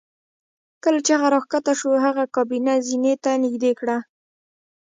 کله 0.83 0.99
چې 1.05 1.11
هغه 1.15 1.27
راښکته 1.35 1.73
شو 1.79 1.89
هغې 2.05 2.25
کابینه 2.35 2.73
زینې 2.87 3.13
ته 3.23 3.31
نږدې 3.43 3.71
کړه 3.79 3.97